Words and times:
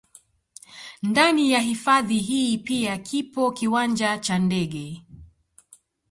Ndani 1.03 1.51
ya 1.51 1.59
hifadhi 1.59 2.17
hii 2.19 2.57
pia 2.57 2.97
kipo 2.97 3.51
kiwanja 3.51 4.17
cha 4.17 4.39
ndege 4.39 5.01